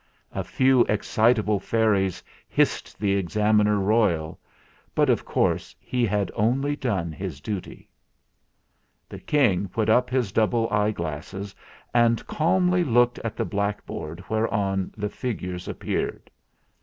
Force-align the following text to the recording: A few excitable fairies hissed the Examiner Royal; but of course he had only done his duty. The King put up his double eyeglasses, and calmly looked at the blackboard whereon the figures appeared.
A 0.31 0.43
few 0.43 0.81
excitable 0.85 1.59
fairies 1.59 2.23
hissed 2.49 2.97
the 2.99 3.15
Examiner 3.15 3.77
Royal; 3.77 4.39
but 4.95 5.11
of 5.11 5.23
course 5.25 5.75
he 5.79 6.07
had 6.07 6.31
only 6.33 6.75
done 6.75 7.11
his 7.11 7.39
duty. 7.39 7.87
The 9.07 9.19
King 9.19 9.67
put 9.67 9.89
up 9.89 10.09
his 10.09 10.31
double 10.31 10.67
eyeglasses, 10.71 11.53
and 11.93 12.25
calmly 12.25 12.83
looked 12.83 13.19
at 13.19 13.35
the 13.35 13.45
blackboard 13.45 14.23
whereon 14.27 14.91
the 14.97 15.07
figures 15.07 15.67
appeared. 15.67 16.31